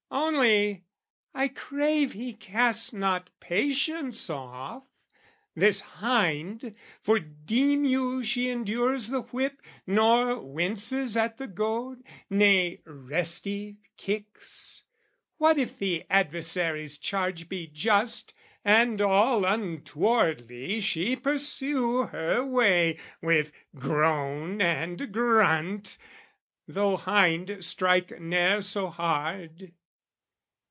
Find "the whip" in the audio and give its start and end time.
9.07-9.61